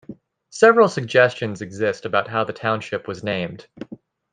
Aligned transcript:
Several 0.49 0.89
suggestions 0.89 1.61
exist 1.61 2.05
about 2.05 2.27
how 2.27 2.43
the 2.43 2.53
township 2.53 3.07
was 3.07 3.23
named. 3.23 3.67